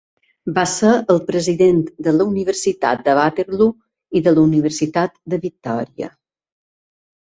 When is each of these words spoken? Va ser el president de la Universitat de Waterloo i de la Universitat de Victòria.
Va 0.53 0.61
ser 0.69 0.93
el 1.15 1.21
president 1.27 1.83
de 2.09 2.15
la 2.17 2.27
Universitat 2.31 3.05
de 3.11 3.17
Waterloo 3.23 3.71
i 4.21 4.27
de 4.31 4.37
la 4.41 4.47
Universitat 4.51 5.19
de 5.33 5.45
Victòria. 5.49 6.15